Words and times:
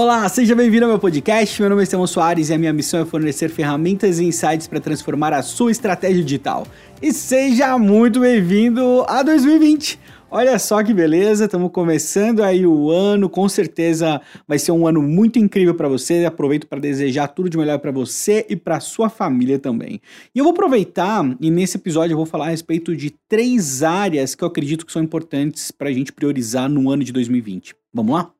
Olá, 0.00 0.28
seja 0.28 0.54
bem-vindo 0.54 0.84
ao 0.84 0.92
meu 0.92 0.98
podcast. 1.00 1.60
Meu 1.60 1.68
nome 1.68 1.82
é 1.82 1.82
Estevão 1.82 2.06
Soares 2.06 2.50
e 2.50 2.54
a 2.54 2.58
minha 2.58 2.72
missão 2.72 3.00
é 3.00 3.04
fornecer 3.04 3.48
ferramentas 3.48 4.20
e 4.20 4.24
insights 4.24 4.68
para 4.68 4.78
transformar 4.78 5.32
a 5.32 5.42
sua 5.42 5.72
estratégia 5.72 6.22
digital. 6.22 6.64
E 7.02 7.12
seja 7.12 7.76
muito 7.76 8.20
bem-vindo 8.20 9.04
a 9.08 9.24
2020. 9.24 9.98
Olha 10.30 10.56
só 10.60 10.84
que 10.84 10.94
beleza, 10.94 11.46
estamos 11.46 11.72
começando 11.72 12.44
aí 12.44 12.64
o 12.64 12.92
ano, 12.92 13.28
com 13.28 13.48
certeza 13.48 14.20
vai 14.46 14.56
ser 14.56 14.70
um 14.70 14.86
ano 14.86 15.02
muito 15.02 15.36
incrível 15.40 15.74
para 15.74 15.88
você. 15.88 16.24
Aproveito 16.24 16.68
para 16.68 16.78
desejar 16.78 17.26
tudo 17.26 17.50
de 17.50 17.58
melhor 17.58 17.80
para 17.80 17.90
você 17.90 18.46
e 18.48 18.54
para 18.54 18.78
sua 18.78 19.08
família 19.08 19.58
também. 19.58 20.00
E 20.32 20.38
eu 20.38 20.44
vou 20.44 20.52
aproveitar 20.52 21.24
e 21.40 21.50
nesse 21.50 21.76
episódio 21.76 22.12
eu 22.12 22.18
vou 22.18 22.26
falar 22.26 22.46
a 22.46 22.50
respeito 22.50 22.94
de 22.94 23.10
três 23.28 23.82
áreas 23.82 24.36
que 24.36 24.44
eu 24.44 24.48
acredito 24.48 24.86
que 24.86 24.92
são 24.92 25.02
importantes 25.02 25.72
para 25.72 25.88
a 25.88 25.92
gente 25.92 26.12
priorizar 26.12 26.68
no 26.68 26.88
ano 26.88 27.02
de 27.02 27.10
2020. 27.12 27.74
Vamos 27.92 28.14
lá? 28.14 28.37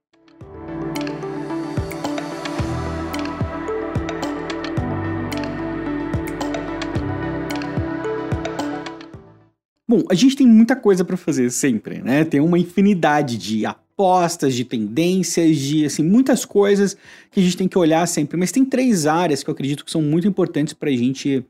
Bom, 9.89 10.03
a 10.11 10.15
gente 10.15 10.37
tem 10.37 10.47
muita 10.47 10.77
coisa 10.77 11.03
para 11.03 11.17
fazer 11.17 11.49
sempre, 11.51 12.03
né? 12.03 12.23
Tem 12.23 12.41
uma 12.41 12.59
infinidade 12.59 13.39
de 13.39 13.65
apostas, 13.65 14.55
de 14.55 14.63
tendências, 14.63 15.57
de 15.57 15.87
assim, 15.87 16.03
muitas 16.03 16.45
coisas 16.45 16.95
que 17.31 17.41
a 17.41 17.43
gente 17.43 17.57
tem 17.57 17.67
que 17.67 17.79
olhar 17.79 18.07
sempre. 18.07 18.37
Mas 18.37 18.53
tem 18.53 18.67
três 18.67 19.07
áreas 19.07 19.43
que 19.43 19.49
eu 19.49 19.53
acredito 19.55 19.83
que 19.87 19.91
são 19.91 20.03
muito 20.03 20.29
importantes 20.29 20.75
para 20.75 20.91
a 20.91 20.93
gente, 20.93 21.43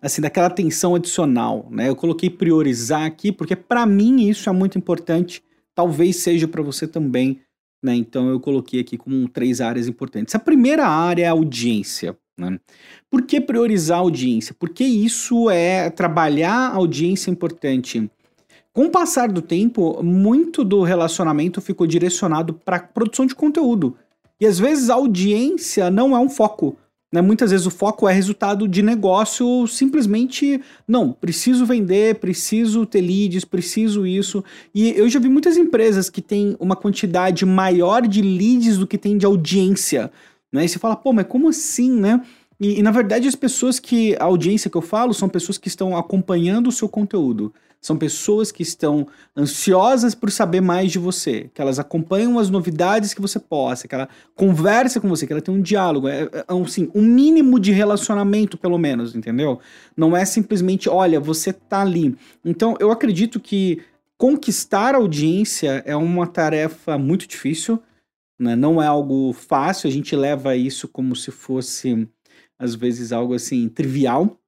assim, 0.00 0.22
daquela 0.22 0.46
atenção 0.46 0.94
adicional, 0.94 1.66
né? 1.68 1.88
Eu 1.88 1.96
coloquei 1.96 2.30
priorizar 2.30 3.04
aqui 3.04 3.32
porque 3.32 3.56
para 3.56 3.84
mim 3.84 4.28
isso 4.28 4.48
é 4.48 4.52
muito 4.52 4.78
importante. 4.78 5.42
Talvez 5.74 6.14
seja 6.18 6.46
para 6.46 6.62
você 6.62 6.86
também, 6.86 7.40
né? 7.82 7.96
Então 7.96 8.28
eu 8.28 8.38
coloquei 8.38 8.78
aqui 8.82 8.96
como 8.96 9.28
três 9.28 9.60
áreas 9.60 9.88
importantes. 9.88 10.32
A 10.36 10.38
primeira 10.38 10.86
área 10.86 11.24
é 11.24 11.26
a 11.26 11.32
audiência. 11.32 12.16
Né? 12.40 12.58
Por 13.10 13.22
que 13.22 13.40
priorizar 13.40 13.98
a 13.98 14.00
audiência? 14.00 14.54
Porque 14.58 14.84
isso 14.84 15.50
é 15.50 15.90
trabalhar 15.90 16.70
a 16.70 16.76
audiência 16.76 17.30
importante. 17.30 18.10
Com 18.72 18.86
o 18.86 18.90
passar 18.90 19.30
do 19.30 19.42
tempo, 19.42 20.02
muito 20.02 20.64
do 20.64 20.82
relacionamento 20.82 21.60
ficou 21.60 21.86
direcionado 21.86 22.54
para 22.54 22.78
produção 22.78 23.26
de 23.26 23.34
conteúdo. 23.34 23.96
E 24.40 24.46
às 24.46 24.58
vezes 24.58 24.88
a 24.88 24.94
audiência 24.94 25.90
não 25.90 26.16
é 26.16 26.18
um 26.18 26.30
foco. 26.30 26.76
Né? 27.12 27.20
Muitas 27.20 27.50
vezes 27.50 27.66
o 27.66 27.70
foco 27.70 28.08
é 28.08 28.12
resultado 28.12 28.68
de 28.68 28.82
negócio, 28.82 29.66
simplesmente, 29.66 30.60
não, 30.86 31.12
preciso 31.12 31.66
vender, 31.66 32.14
preciso 32.20 32.86
ter 32.86 33.00
leads, 33.00 33.44
preciso 33.44 34.06
isso. 34.06 34.44
E 34.72 34.90
eu 34.90 35.08
já 35.08 35.18
vi 35.18 35.28
muitas 35.28 35.56
empresas 35.56 36.08
que 36.08 36.22
têm 36.22 36.56
uma 36.60 36.76
quantidade 36.76 37.44
maior 37.44 38.06
de 38.06 38.22
leads 38.22 38.78
do 38.78 38.86
que 38.86 38.96
tem 38.96 39.18
de 39.18 39.26
audiência. 39.26 40.10
Né? 40.52 40.64
E 40.64 40.68
você 40.68 40.78
fala, 40.78 40.96
pô, 40.96 41.12
mas 41.12 41.26
como 41.26 41.48
assim, 41.48 41.90
né? 41.90 42.20
E, 42.58 42.78
e, 42.78 42.82
na 42.82 42.90
verdade 42.90 43.26
as 43.26 43.34
pessoas 43.34 43.78
que, 43.78 44.14
a 44.20 44.24
audiência 44.24 44.70
que 44.70 44.76
eu 44.76 44.82
falo, 44.82 45.14
são 45.14 45.28
pessoas 45.28 45.56
que 45.56 45.68
estão 45.68 45.96
acompanhando 45.96 46.68
o 46.68 46.72
seu 46.72 46.88
conteúdo. 46.88 47.52
São 47.80 47.96
pessoas 47.96 48.52
que 48.52 48.62
estão 48.62 49.06
ansiosas 49.34 50.14
por 50.14 50.30
saber 50.30 50.60
mais 50.60 50.92
de 50.92 50.98
você, 50.98 51.50
que 51.54 51.62
elas 51.62 51.78
acompanham 51.78 52.38
as 52.38 52.50
novidades 52.50 53.14
que 53.14 53.22
você 53.22 53.40
posta, 53.40 53.88
que 53.88 53.94
ela 53.94 54.06
conversa 54.34 55.00
com 55.00 55.08
você, 55.08 55.26
que 55.26 55.32
ela 55.32 55.40
tem 55.40 55.54
um 55.54 55.62
diálogo, 55.62 56.06
é, 56.06 56.24
é, 56.24 56.44
é 56.46 56.62
assim, 56.62 56.90
um 56.94 57.00
mínimo 57.00 57.58
de 57.58 57.72
relacionamento, 57.72 58.58
pelo 58.58 58.76
menos, 58.76 59.14
entendeu? 59.14 59.58
Não 59.96 60.14
é 60.14 60.26
simplesmente, 60.26 60.90
olha, 60.90 61.18
você 61.18 61.54
tá 61.54 61.80
ali. 61.80 62.14
Então, 62.44 62.76
eu 62.78 62.90
acredito 62.90 63.40
que 63.40 63.80
conquistar 64.18 64.94
audiência 64.94 65.82
é 65.86 65.96
uma 65.96 66.26
tarefa 66.26 66.98
muito 66.98 67.26
difícil, 67.26 67.80
né? 68.40 68.56
Não 68.56 68.82
é 68.82 68.86
algo 68.86 69.32
fácil, 69.34 69.88
a 69.88 69.92
gente 69.92 70.16
leva 70.16 70.56
isso 70.56 70.88
como 70.88 71.14
se 71.14 71.30
fosse, 71.30 72.08
às 72.58 72.74
vezes, 72.74 73.12
algo 73.12 73.34
assim, 73.34 73.68
trivial. 73.68 74.38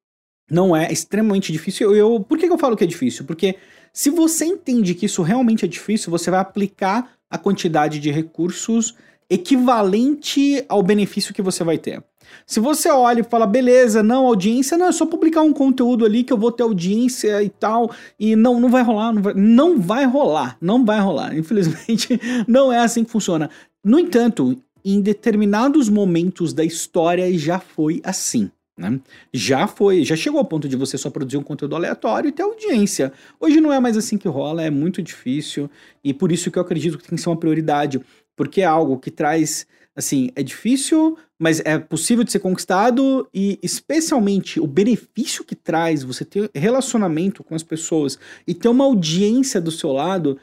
Não 0.50 0.74
é, 0.74 0.90
extremamente 0.90 1.52
difícil. 1.52 1.94
Eu, 1.94 2.14
eu, 2.14 2.20
por 2.20 2.38
que 2.38 2.46
eu 2.46 2.58
falo 2.58 2.76
que 2.76 2.84
é 2.84 2.86
difícil? 2.86 3.24
Porque 3.26 3.56
se 3.92 4.10
você 4.10 4.46
entende 4.46 4.94
que 4.94 5.06
isso 5.06 5.22
realmente 5.22 5.64
é 5.64 5.68
difícil, 5.68 6.10
você 6.10 6.30
vai 6.30 6.40
aplicar 6.40 7.12
a 7.30 7.36
quantidade 7.36 8.00
de 8.00 8.10
recursos 8.10 8.94
equivalente 9.28 10.64
ao 10.68 10.82
benefício 10.82 11.32
que 11.32 11.40
você 11.40 11.64
vai 11.64 11.78
ter. 11.78 12.02
Se 12.46 12.60
você 12.60 12.90
olha 12.90 13.20
e 13.20 13.24
fala, 13.24 13.46
beleza, 13.46 14.02
não, 14.02 14.26
audiência, 14.26 14.76
não, 14.76 14.86
é 14.86 14.92
só 14.92 15.06
publicar 15.06 15.42
um 15.42 15.52
conteúdo 15.52 16.04
ali 16.04 16.22
que 16.22 16.32
eu 16.32 16.38
vou 16.38 16.52
ter 16.52 16.62
audiência 16.62 17.42
e 17.42 17.48
tal, 17.48 17.90
e 18.18 18.36
não, 18.36 18.60
não 18.60 18.68
vai 18.68 18.82
rolar, 18.82 19.12
não 19.12 19.22
vai, 19.22 19.34
não 19.34 19.80
vai 19.80 20.04
rolar, 20.04 20.56
não 20.60 20.84
vai 20.84 21.00
rolar. 21.00 21.36
Infelizmente, 21.36 22.20
não 22.46 22.72
é 22.72 22.78
assim 22.78 23.04
que 23.04 23.10
funciona. 23.10 23.50
No 23.84 23.98
entanto, 23.98 24.56
em 24.84 25.00
determinados 25.00 25.88
momentos 25.88 26.52
da 26.52 26.64
história 26.64 27.36
já 27.36 27.58
foi 27.58 28.00
assim. 28.04 28.50
Né? 28.76 29.00
Já 29.32 29.66
foi, 29.66 30.04
já 30.04 30.16
chegou 30.16 30.38
ao 30.38 30.44
ponto 30.44 30.68
de 30.68 30.76
você 30.76 30.96
só 30.96 31.10
produzir 31.10 31.36
um 31.36 31.42
conteúdo 31.42 31.76
aleatório 31.76 32.28
e 32.28 32.32
ter 32.32 32.42
audiência. 32.42 33.12
Hoje 33.38 33.60
não 33.60 33.72
é 33.72 33.78
mais 33.78 33.96
assim 33.96 34.16
que 34.16 34.28
rola, 34.28 34.62
é 34.62 34.70
muito 34.70 35.02
difícil 35.02 35.70
e 36.02 36.14
por 36.14 36.32
isso 36.32 36.50
que 36.50 36.58
eu 36.58 36.62
acredito 36.62 36.96
que 36.96 37.08
tem 37.08 37.16
que 37.16 37.22
ser 37.22 37.28
uma 37.28 37.36
prioridade, 37.36 38.00
porque 38.34 38.62
é 38.62 38.64
algo 38.64 38.98
que 38.98 39.10
traz, 39.10 39.66
assim, 39.94 40.30
é 40.34 40.42
difícil, 40.42 41.18
mas 41.38 41.60
é 41.60 41.78
possível 41.78 42.24
de 42.24 42.32
ser 42.32 42.38
conquistado 42.38 43.28
e 43.34 43.58
especialmente 43.62 44.58
o 44.58 44.66
benefício 44.66 45.44
que 45.44 45.54
traz 45.54 46.02
você 46.02 46.24
ter 46.24 46.50
relacionamento 46.54 47.44
com 47.44 47.54
as 47.54 47.62
pessoas 47.62 48.18
e 48.46 48.54
ter 48.54 48.68
uma 48.68 48.84
audiência 48.84 49.60
do 49.60 49.70
seu 49.70 49.92
lado, 49.92 50.38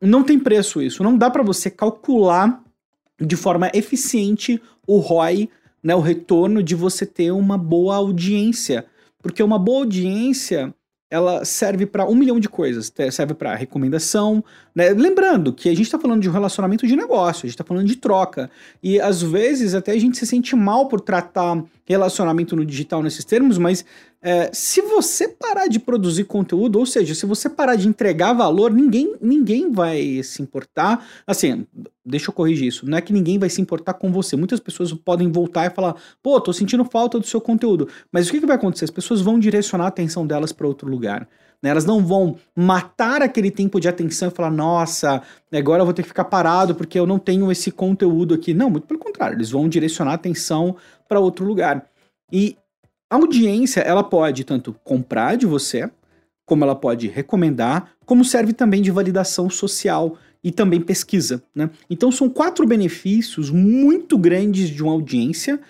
não 0.00 0.24
tem 0.24 0.38
preço 0.38 0.82
isso. 0.82 1.04
Não 1.04 1.16
dá 1.16 1.30
para 1.30 1.42
você 1.42 1.70
calcular 1.70 2.64
de 3.20 3.36
forma 3.36 3.70
eficiente 3.74 4.60
o 4.86 4.98
ROI, 4.98 5.48
né, 5.82 5.94
o 5.94 6.00
retorno 6.00 6.62
de 6.62 6.74
você 6.74 7.04
ter 7.04 7.30
uma 7.30 7.58
boa 7.58 7.96
audiência. 7.96 8.86
Porque 9.22 9.42
uma 9.42 9.58
boa 9.58 9.80
audiência 9.80 10.74
ela 11.10 11.44
serve 11.44 11.86
para 11.86 12.08
um 12.08 12.14
milhão 12.14 12.38
de 12.38 12.48
coisas. 12.48 12.92
Serve 13.10 13.34
para 13.34 13.56
recomendação. 13.56 14.44
Né? 14.74 14.90
Lembrando 14.90 15.52
que 15.52 15.68
a 15.68 15.74
gente 15.74 15.86
está 15.86 15.98
falando 15.98 16.22
de 16.22 16.28
um 16.28 16.32
relacionamento 16.32 16.86
de 16.86 16.94
negócio, 16.94 17.40
a 17.40 17.46
gente 17.48 17.54
está 17.54 17.64
falando 17.64 17.86
de 17.86 17.96
troca. 17.96 18.48
E 18.80 19.00
às 19.00 19.20
vezes 19.20 19.74
até 19.74 19.90
a 19.90 19.98
gente 19.98 20.16
se 20.16 20.26
sente 20.26 20.54
mal 20.54 20.86
por 20.86 21.00
tratar 21.00 21.62
relacionamento 21.84 22.54
no 22.54 22.64
digital 22.64 23.02
nesses 23.02 23.24
termos, 23.24 23.58
mas 23.58 23.84
é, 24.22 24.50
se 24.52 24.82
você 24.82 25.28
parar 25.28 25.66
de 25.66 25.78
produzir 25.78 26.24
conteúdo, 26.24 26.78
ou 26.78 26.84
seja, 26.84 27.14
se 27.14 27.24
você 27.24 27.48
parar 27.48 27.74
de 27.74 27.88
entregar 27.88 28.34
valor, 28.34 28.70
ninguém, 28.70 29.16
ninguém 29.20 29.70
vai 29.70 30.22
se 30.22 30.42
importar. 30.42 31.06
Assim, 31.26 31.66
deixa 32.04 32.28
eu 32.28 32.34
corrigir 32.34 32.68
isso. 32.68 32.88
Não 32.88 32.98
é 32.98 33.00
que 33.00 33.14
ninguém 33.14 33.38
vai 33.38 33.48
se 33.48 33.62
importar 33.62 33.94
com 33.94 34.12
você. 34.12 34.36
Muitas 34.36 34.60
pessoas 34.60 34.92
podem 34.92 35.32
voltar 35.32 35.66
e 35.66 35.70
falar: 35.70 35.94
pô, 36.22 36.38
tô 36.38 36.52
sentindo 36.52 36.84
falta 36.84 37.18
do 37.18 37.26
seu 37.26 37.40
conteúdo. 37.40 37.88
Mas 38.12 38.28
o 38.28 38.32
que, 38.32 38.40
que 38.40 38.46
vai 38.46 38.56
acontecer? 38.56 38.84
As 38.84 38.90
pessoas 38.90 39.22
vão 39.22 39.38
direcionar 39.38 39.86
a 39.86 39.88
atenção 39.88 40.26
delas 40.26 40.52
para 40.52 40.66
outro 40.66 40.86
lugar. 40.86 41.26
Né? 41.62 41.70
Elas 41.70 41.86
não 41.86 42.04
vão 42.04 42.36
matar 42.54 43.22
aquele 43.22 43.50
tempo 43.50 43.80
de 43.80 43.88
atenção 43.88 44.28
e 44.28 44.30
falar: 44.30 44.50
nossa, 44.50 45.22
agora 45.50 45.80
eu 45.80 45.86
vou 45.86 45.94
ter 45.94 46.02
que 46.02 46.08
ficar 46.08 46.24
parado 46.24 46.74
porque 46.74 46.98
eu 46.98 47.06
não 47.06 47.18
tenho 47.18 47.50
esse 47.50 47.70
conteúdo 47.70 48.34
aqui. 48.34 48.52
Não, 48.52 48.68
muito 48.68 48.86
pelo 48.86 49.00
contrário. 49.00 49.36
Eles 49.36 49.50
vão 49.50 49.66
direcionar 49.66 50.12
a 50.12 50.16
atenção 50.16 50.76
para 51.08 51.18
outro 51.18 51.46
lugar. 51.46 51.86
E 52.30 52.56
a 53.10 53.16
audiência, 53.16 53.80
ela 53.80 54.04
pode 54.04 54.44
tanto 54.44 54.72
comprar 54.84 55.36
de 55.36 55.44
você, 55.44 55.90
como 56.46 56.62
ela 56.62 56.76
pode 56.76 57.08
recomendar, 57.08 57.90
como 58.06 58.24
serve 58.24 58.52
também 58.52 58.80
de 58.80 58.92
validação 58.92 59.50
social 59.50 60.16
e 60.42 60.52
também 60.52 60.80
pesquisa. 60.80 61.42
Né? 61.52 61.68
Então 61.90 62.12
são 62.12 62.30
quatro 62.30 62.64
benefícios 62.66 63.50
muito 63.50 64.16
grandes 64.16 64.70
de 64.70 64.82
uma 64.82 64.92
audiência: 64.92 65.60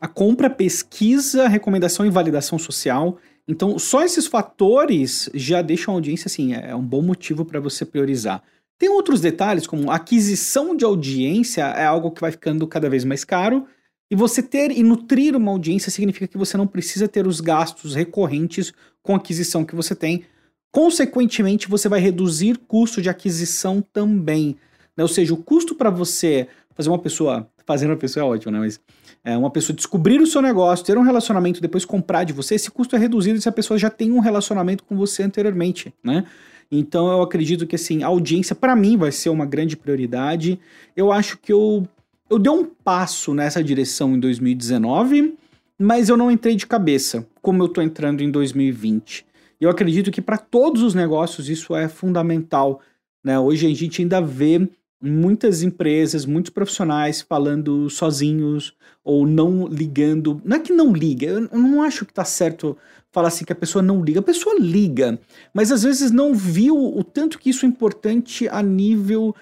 a 0.00 0.08
compra, 0.08 0.48
pesquisa, 0.48 1.46
recomendação 1.46 2.06
e 2.06 2.10
validação 2.10 2.58
social. 2.58 3.18
Então, 3.50 3.78
só 3.78 4.04
esses 4.04 4.26
fatores 4.26 5.30
já 5.32 5.62
deixam 5.62 5.94
a 5.94 5.96
audiência 5.96 6.26
assim, 6.26 6.52
é 6.52 6.76
um 6.76 6.84
bom 6.84 7.00
motivo 7.00 7.46
para 7.46 7.58
você 7.58 7.82
priorizar. 7.82 8.42
Tem 8.78 8.90
outros 8.90 9.22
detalhes, 9.22 9.66
como 9.66 9.90
aquisição 9.90 10.76
de 10.76 10.84
audiência 10.84 11.62
é 11.62 11.86
algo 11.86 12.10
que 12.10 12.20
vai 12.20 12.30
ficando 12.30 12.66
cada 12.66 12.90
vez 12.90 13.04
mais 13.04 13.24
caro, 13.24 13.66
e 14.10 14.16
você 14.16 14.42
ter 14.42 14.70
e 14.70 14.82
nutrir 14.82 15.36
uma 15.36 15.50
audiência 15.50 15.90
significa 15.90 16.26
que 16.26 16.38
você 16.38 16.56
não 16.56 16.66
precisa 16.66 17.06
ter 17.06 17.26
os 17.26 17.40
gastos 17.40 17.94
recorrentes 17.94 18.72
com 19.02 19.14
a 19.14 19.16
aquisição 19.16 19.64
que 19.64 19.74
você 19.74 19.94
tem. 19.94 20.24
Consequentemente, 20.72 21.68
você 21.68 21.88
vai 21.88 22.00
reduzir 22.00 22.58
custo 22.66 23.02
de 23.02 23.08
aquisição 23.08 23.82
também. 23.92 24.56
Né? 24.96 25.04
Ou 25.04 25.08
seja, 25.08 25.34
o 25.34 25.36
custo 25.36 25.74
para 25.74 25.90
você 25.90 26.48
fazer 26.74 26.88
uma 26.88 26.98
pessoa. 26.98 27.48
Fazer 27.66 27.86
uma 27.86 27.96
pessoa 27.96 28.24
é 28.24 28.26
ótimo, 28.26 28.52
né? 28.52 28.60
Mas 28.60 28.80
é, 29.22 29.36
uma 29.36 29.50
pessoa 29.50 29.76
descobrir 29.76 30.20
o 30.22 30.26
seu 30.26 30.40
negócio, 30.40 30.86
ter 30.86 30.96
um 30.96 31.02
relacionamento, 31.02 31.60
depois 31.60 31.84
comprar 31.84 32.24
de 32.24 32.32
você, 32.32 32.54
esse 32.54 32.70
custo 32.70 32.96
é 32.96 32.98
reduzido 32.98 33.38
se 33.40 33.48
a 33.48 33.52
pessoa 33.52 33.76
já 33.76 33.90
tem 33.90 34.10
um 34.10 34.20
relacionamento 34.20 34.84
com 34.84 34.96
você 34.96 35.22
anteriormente, 35.22 35.92
né? 36.02 36.24
Então 36.70 37.10
eu 37.10 37.20
acredito 37.20 37.66
que 37.66 37.76
assim, 37.76 38.02
a 38.02 38.06
audiência 38.06 38.54
para 38.54 38.74
mim 38.74 38.96
vai 38.96 39.12
ser 39.12 39.28
uma 39.28 39.44
grande 39.44 39.76
prioridade. 39.76 40.58
Eu 40.96 41.12
acho 41.12 41.36
que 41.36 41.52
eu 41.52 41.86
eu 42.30 42.38
dei 42.38 42.52
um 42.52 42.64
passo 42.64 43.32
nessa 43.32 43.62
direção 43.62 44.14
em 44.14 44.20
2019, 44.20 45.34
mas 45.78 46.08
eu 46.08 46.16
não 46.16 46.30
entrei 46.30 46.56
de 46.56 46.66
cabeça, 46.66 47.26
como 47.40 47.62
eu 47.62 47.68
tô 47.68 47.80
entrando 47.80 48.22
em 48.22 48.30
2020. 48.30 49.24
Eu 49.60 49.70
acredito 49.70 50.10
que 50.10 50.20
para 50.20 50.36
todos 50.36 50.82
os 50.82 50.94
negócios 50.94 51.48
isso 51.48 51.74
é 51.74 51.88
fundamental. 51.88 52.80
Né? 53.24 53.38
Hoje 53.38 53.66
a 53.66 53.74
gente 53.74 54.02
ainda 54.02 54.20
vê 54.20 54.68
muitas 55.00 55.62
empresas, 55.62 56.26
muitos 56.26 56.50
profissionais 56.50 57.20
falando 57.20 57.88
sozinhos 57.88 58.74
ou 59.02 59.26
não 59.26 59.66
ligando. 59.66 60.40
Não 60.44 60.56
é 60.56 60.60
que 60.60 60.72
não 60.72 60.92
liga, 60.92 61.26
eu 61.26 61.40
não 61.58 61.82
acho 61.82 62.04
que 62.04 62.12
tá 62.12 62.24
certo 62.24 62.76
falar 63.10 63.28
assim 63.28 63.44
que 63.44 63.52
a 63.52 63.56
pessoa 63.56 63.82
não 63.82 64.02
liga. 64.02 64.20
A 64.20 64.22
pessoa 64.22 64.56
liga, 64.58 65.18
mas 65.52 65.72
às 65.72 65.82
vezes 65.82 66.10
não 66.10 66.34
viu 66.34 66.76
o 66.76 67.02
tanto 67.02 67.38
que 67.38 67.50
isso 67.50 67.64
é 67.64 67.68
importante 67.68 68.48
a 68.48 68.62
nível 68.62 69.34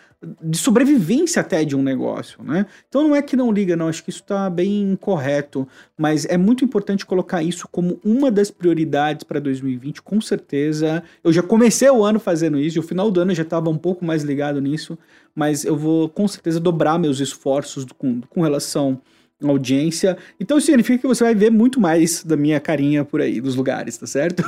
de 0.42 0.56
sobrevivência 0.56 1.40
até 1.40 1.64
de 1.64 1.76
um 1.76 1.82
negócio, 1.82 2.42
né? 2.42 2.66
Então 2.88 3.06
não 3.06 3.14
é 3.14 3.20
que 3.20 3.36
não 3.36 3.52
liga, 3.52 3.76
não, 3.76 3.88
acho 3.88 4.02
que 4.02 4.10
isso 4.10 4.22
está 4.22 4.48
bem 4.48 4.96
correto, 5.00 5.68
mas 5.96 6.24
é 6.24 6.36
muito 6.36 6.64
importante 6.64 7.04
colocar 7.04 7.42
isso 7.42 7.68
como 7.70 8.00
uma 8.04 8.30
das 8.30 8.50
prioridades 8.50 9.24
para 9.24 9.38
2020, 9.38 10.02
com 10.02 10.20
certeza. 10.20 11.02
Eu 11.22 11.32
já 11.32 11.42
comecei 11.42 11.88
o 11.90 12.02
ano 12.02 12.18
fazendo 12.18 12.58
isso, 12.58 12.78
e 12.78 12.80
o 12.80 12.82
final 12.82 13.10
do 13.10 13.20
ano 13.20 13.32
eu 13.32 13.36
já 13.36 13.42
estava 13.42 13.68
um 13.68 13.78
pouco 13.78 14.04
mais 14.04 14.22
ligado 14.22 14.60
nisso, 14.60 14.98
mas 15.34 15.64
eu 15.64 15.76
vou 15.76 16.08
com 16.08 16.26
certeza 16.26 16.58
dobrar 16.58 16.98
meus 16.98 17.20
esforços 17.20 17.84
com, 17.96 18.20
com 18.22 18.40
relação 18.40 19.00
audiência. 19.42 20.16
Então 20.40 20.58
isso 20.58 20.66
significa 20.66 20.98
que 20.98 21.06
você 21.06 21.24
vai 21.24 21.34
ver 21.34 21.50
muito 21.50 21.80
mais 21.80 22.24
da 22.24 22.36
minha 22.36 22.60
carinha 22.60 23.04
por 23.04 23.20
aí, 23.20 23.40
nos 23.40 23.54
lugares, 23.54 23.96
tá 23.98 24.06
certo? 24.06 24.42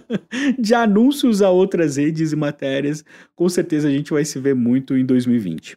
de 0.58 0.74
anúncios 0.74 1.42
a 1.42 1.50
outras 1.50 1.96
redes 1.96 2.32
e 2.32 2.36
matérias, 2.36 3.04
com 3.34 3.48
certeza 3.48 3.88
a 3.88 3.90
gente 3.90 4.10
vai 4.10 4.24
se 4.24 4.38
ver 4.38 4.54
muito 4.54 4.96
em 4.96 5.04
2020. 5.04 5.76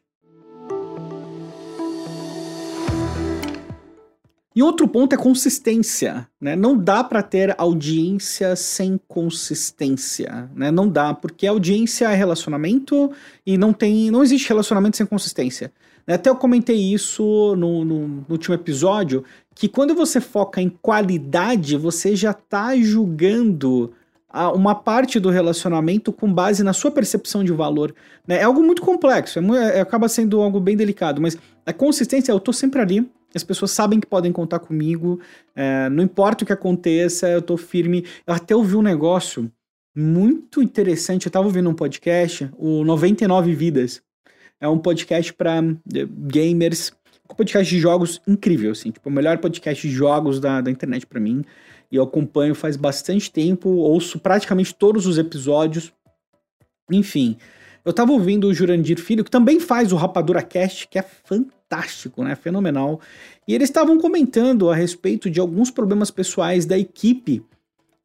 E 4.55 4.63
outro 4.63 4.87
ponto 4.87 5.13
é 5.13 5.17
consistência, 5.17 6.27
né? 6.41 6.55
Não 6.55 6.77
dá 6.77 7.03
para 7.03 7.21
ter 7.21 7.53
audiência 7.57 8.55
sem 8.55 8.99
consistência, 9.07 10.49
né? 10.55 10.71
Não 10.71 10.89
dá, 10.89 11.13
porque 11.13 11.45
audiência 11.45 12.09
é 12.11 12.15
relacionamento 12.15 13.11
e 13.45 13.57
não 13.57 13.71
tem, 13.71 14.09
não 14.09 14.23
existe 14.23 14.49
relacionamento 14.49 14.97
sem 14.97 15.05
consistência. 15.05 15.71
Até 16.07 16.29
eu 16.29 16.35
comentei 16.35 16.75
isso 16.75 17.55
no, 17.55 17.85
no, 17.85 18.07
no 18.07 18.25
último 18.27 18.55
episódio, 18.55 19.23
que 19.53 19.67
quando 19.67 19.93
você 19.93 20.19
foca 20.19 20.59
em 20.59 20.69
qualidade, 20.69 21.77
você 21.77 22.15
já 22.15 22.31
está 22.31 22.75
julgando 22.75 23.93
uma 24.53 24.75
parte 24.75 25.19
do 25.19 25.29
relacionamento 25.29 26.11
com 26.11 26.31
base 26.31 26.63
na 26.63 26.73
sua 26.73 26.91
percepção 26.91 27.43
de 27.43 27.51
valor. 27.51 27.93
Né? 28.27 28.37
É 28.37 28.43
algo 28.43 28.63
muito 28.63 28.81
complexo, 28.81 29.39
é, 29.39 29.77
é, 29.77 29.81
acaba 29.81 30.07
sendo 30.07 30.41
algo 30.41 30.59
bem 30.59 30.77
delicado, 30.77 31.21
mas 31.21 31.37
a 31.65 31.73
consistência, 31.73 32.31
eu 32.31 32.37
estou 32.37 32.53
sempre 32.53 32.81
ali, 32.81 33.09
as 33.33 33.43
pessoas 33.43 33.71
sabem 33.71 33.99
que 33.99 34.07
podem 34.07 34.31
contar 34.31 34.59
comigo, 34.59 35.19
é, 35.55 35.89
não 35.89 36.03
importa 36.03 36.43
o 36.43 36.47
que 36.47 36.53
aconteça, 36.53 37.29
eu 37.29 37.39
estou 37.39 37.57
firme. 37.57 38.05
Eu 38.25 38.33
até 38.33 38.55
ouvi 38.55 38.75
um 38.75 38.81
negócio 38.81 39.51
muito 39.95 40.61
interessante, 40.61 41.25
eu 41.25 41.29
estava 41.29 41.45
ouvindo 41.45 41.69
um 41.69 41.73
podcast, 41.73 42.49
o 42.57 42.83
99 42.83 43.53
Vidas. 43.53 44.01
É 44.61 44.67
um 44.67 44.77
podcast 44.77 45.33
para 45.33 45.59
eh, 45.93 46.05
gamers, 46.09 46.91
um 47.29 47.35
podcast 47.35 47.73
de 47.73 47.79
jogos 47.79 48.21
incrível, 48.27 48.71
assim, 48.71 48.91
tipo, 48.91 49.07
o 49.07 49.11
melhor 49.11 49.37
podcast 49.37 49.87
de 49.87 49.93
jogos 49.93 50.39
da, 50.39 50.61
da 50.61 50.69
internet 50.69 51.05
para 51.05 51.19
mim. 51.19 51.43
E 51.91 51.95
eu 51.95 52.03
acompanho 52.03 52.53
faz 52.53 52.75
bastante 52.75 53.31
tempo, 53.31 53.69
ouço 53.69 54.19
praticamente 54.19 54.75
todos 54.75 55.05
os 55.05 55.17
episódios. 55.17 55.93
Enfim, 56.91 57.37
eu 57.89 57.93
tava 57.93 58.11
ouvindo 58.11 58.47
o 58.47 58.53
Jurandir 58.53 58.99
Filho, 58.99 59.23
que 59.23 59.31
também 59.31 59.59
faz 59.59 59.91
o 59.91 59.95
Rapadura 59.95 60.43
Cast, 60.43 60.87
que 60.87 60.99
é 60.99 61.01
fantástico, 61.01 62.23
né? 62.23 62.35
Fenomenal. 62.35 63.01
E 63.47 63.55
eles 63.55 63.67
estavam 63.67 63.97
comentando 63.97 64.69
a 64.69 64.75
respeito 64.75 65.27
de 65.27 65.39
alguns 65.39 65.71
problemas 65.71 66.11
pessoais 66.11 66.67
da 66.67 66.77
equipe. 66.77 67.43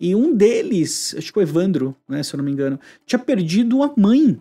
E 0.01 0.15
um 0.15 0.35
deles, 0.35 1.15
acho 1.19 1.31
que 1.31 1.39
o 1.39 1.43
Evandro, 1.43 1.95
né, 2.09 2.23
se 2.23 2.35
eu 2.35 2.39
não 2.39 2.45
me 2.45 2.51
engano, 2.51 2.81
tinha 3.05 3.19
perdido 3.19 3.83
a 3.83 3.93
mãe 3.95 4.39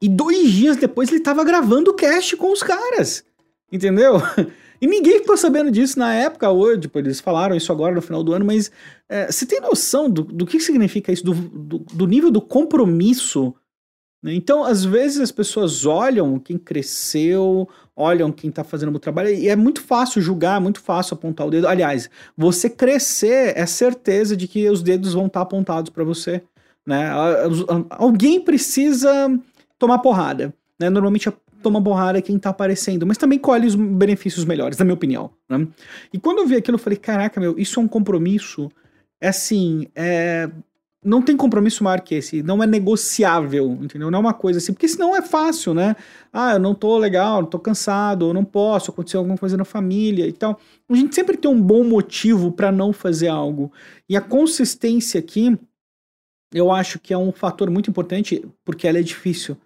e 0.00 0.10
dois 0.10 0.52
dias 0.52 0.76
depois 0.76 1.10
ele 1.10 1.20
tava 1.20 1.42
gravando 1.42 1.90
o 1.90 1.94
cast 1.94 2.36
com 2.36 2.52
os 2.52 2.62
caras. 2.62 3.24
Entendeu? 3.72 4.16
E 4.78 4.86
ninguém 4.86 5.20
ficou 5.20 5.38
sabendo 5.38 5.70
disso 5.70 5.98
na 5.98 6.12
época, 6.12 6.50
hoje, 6.50 6.82
tipo, 6.82 6.98
eles 6.98 7.18
falaram 7.18 7.56
isso 7.56 7.72
agora 7.72 7.94
no 7.94 8.02
final 8.02 8.22
do 8.22 8.34
ano, 8.34 8.44
mas 8.44 8.70
é, 9.08 9.32
você 9.32 9.46
tem 9.46 9.58
noção 9.58 10.10
do, 10.10 10.22
do 10.22 10.44
que 10.44 10.60
significa 10.60 11.10
isso, 11.10 11.24
do, 11.24 11.32
do, 11.32 11.78
do 11.78 12.06
nível 12.06 12.30
do 12.30 12.42
compromisso? 12.42 13.54
Né? 14.26 14.34
Então, 14.34 14.64
às 14.64 14.84
vezes 14.84 15.20
as 15.20 15.30
pessoas 15.30 15.86
olham 15.86 16.36
quem 16.40 16.58
cresceu, 16.58 17.68
olham 17.94 18.32
quem 18.32 18.50
tá 18.50 18.64
fazendo 18.64 18.94
o 18.94 18.98
trabalho, 18.98 19.30
e 19.30 19.48
é 19.48 19.54
muito 19.54 19.80
fácil 19.80 20.20
julgar, 20.20 20.60
muito 20.60 20.80
fácil 20.80 21.14
apontar 21.14 21.46
o 21.46 21.50
dedo. 21.50 21.68
Aliás, 21.68 22.10
você 22.36 22.68
crescer 22.68 23.56
é 23.56 23.64
certeza 23.66 24.36
de 24.36 24.48
que 24.48 24.68
os 24.68 24.82
dedos 24.82 25.14
vão 25.14 25.26
estar 25.26 25.38
tá 25.38 25.42
apontados 25.44 25.90
para 25.90 26.02
você. 26.02 26.42
Né? 26.84 27.08
Alguém 27.90 28.40
precisa 28.40 29.10
tomar 29.78 30.00
porrada. 30.00 30.52
Né? 30.78 30.90
Normalmente 30.90 31.32
toma 31.62 31.82
porrada 31.82 32.20
quem 32.20 32.36
tá 32.36 32.50
aparecendo, 32.50 33.06
mas 33.06 33.18
também 33.18 33.38
colhe 33.38 33.66
os 33.66 33.76
benefícios 33.76 34.44
melhores, 34.44 34.76
na 34.76 34.84
minha 34.84 34.94
opinião. 34.94 35.30
Né? 35.48 35.68
E 36.12 36.18
quando 36.18 36.38
eu 36.38 36.46
vi 36.48 36.56
aquilo, 36.56 36.74
eu 36.74 36.82
falei: 36.82 36.98
caraca, 36.98 37.40
meu, 37.40 37.56
isso 37.56 37.78
é 37.78 37.82
um 37.82 37.88
compromisso. 37.88 38.70
É 39.20 39.28
assim, 39.28 39.86
é, 39.94 40.50
não 41.06 41.22
tem 41.22 41.36
compromisso 41.36 41.84
maior 41.84 42.00
que 42.00 42.16
esse, 42.16 42.42
não 42.42 42.60
é 42.60 42.66
negociável, 42.66 43.78
entendeu? 43.80 44.10
Não 44.10 44.18
é 44.18 44.20
uma 44.20 44.34
coisa 44.34 44.58
assim, 44.58 44.72
porque 44.72 44.88
senão 44.88 45.14
é 45.14 45.22
fácil, 45.22 45.72
né? 45.72 45.94
Ah, 46.32 46.54
eu 46.54 46.58
não 46.58 46.74
tô 46.74 46.98
legal, 46.98 47.46
tô 47.46 47.60
cansado, 47.60 48.26
eu 48.26 48.34
não 48.34 48.44
posso, 48.44 48.90
aconteceu 48.90 49.20
alguma 49.20 49.38
coisa 49.38 49.56
na 49.56 49.64
família 49.64 50.26
e 50.26 50.32
tal. 50.32 50.58
A 50.88 50.94
gente 50.96 51.14
sempre 51.14 51.36
tem 51.36 51.48
um 51.48 51.62
bom 51.62 51.84
motivo 51.84 52.50
para 52.50 52.72
não 52.72 52.92
fazer 52.92 53.28
algo. 53.28 53.70
E 54.08 54.16
a 54.16 54.20
consistência 54.20 55.20
aqui, 55.20 55.56
eu 56.52 56.72
acho 56.72 56.98
que 56.98 57.14
é 57.14 57.18
um 57.18 57.30
fator 57.30 57.70
muito 57.70 57.88
importante, 57.88 58.44
porque 58.64 58.88
ela 58.88 58.98
é 58.98 59.02
difícil. 59.02 59.56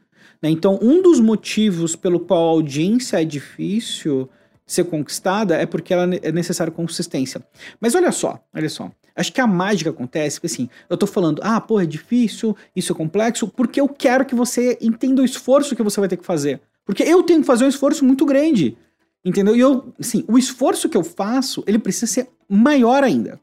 Né? 0.43 0.51
Então, 0.51 0.79
um 0.83 1.01
dos 1.01 1.21
motivos 1.21 1.97
pelo 1.97 2.21
qual 2.21 2.49
a 2.49 2.51
audiência 2.51 3.21
é 3.21 3.25
difícil 3.25 4.29
ser 4.73 4.85
conquistada 4.85 5.57
é 5.57 5.67
porque 5.67 5.93
ela 5.93 6.15
é 6.15 6.31
necessária 6.31 6.73
consistência. 6.73 7.45
Mas 7.81 7.95
olha 7.95 8.13
só, 8.13 8.39
olha 8.55 8.69
só. 8.69 8.91
Acho 9.17 9.33
que 9.33 9.41
a 9.41 9.47
mágica 9.47 9.91
acontece, 9.91 10.37
porque 10.37 10.47
assim, 10.47 10.69
eu 10.89 10.97
tô 10.97 11.07
falando, 11.07 11.41
ah, 11.43 11.61
pô, 11.61 11.81
é 11.81 11.87
difícil, 11.87 12.57
isso 12.75 12.93
é 12.93 12.97
complexo, 12.97 13.49
porque 13.49 13.81
eu 13.81 13.89
quero 13.89 14.25
que 14.25 14.35
você 14.35 14.79
entenda 14.81 15.23
o 15.23 15.25
esforço 15.25 15.75
que 15.75 15.83
você 15.83 15.99
vai 15.99 16.09
ter 16.09 16.17
que 16.17 16.25
fazer. 16.25 16.61
Porque 16.85 17.03
eu 17.03 17.23
tenho 17.23 17.41
que 17.41 17.47
fazer 17.47 17.65
um 17.65 17.69
esforço 17.69 18.05
muito 18.05 18.25
grande. 18.25 18.77
Entendeu? 19.25 19.57
E 19.57 19.61
eu, 19.61 19.93
assim, 19.99 20.25
o 20.29 20.39
esforço 20.39 20.89
que 20.89 20.97
eu 20.97 21.05
faço, 21.05 21.63
ele 21.67 21.79
precisa 21.79 22.07
ser 22.07 22.29
maior 22.49 23.03
ainda. 23.03 23.39